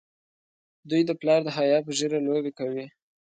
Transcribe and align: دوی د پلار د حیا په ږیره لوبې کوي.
دوی 0.89 1.01
د 1.05 1.11
پلار 1.21 1.41
د 1.45 1.49
حیا 1.57 1.77
په 1.85 1.91
ږیره 1.97 2.19
لوبې 2.27 2.51
کوي. 2.59 2.85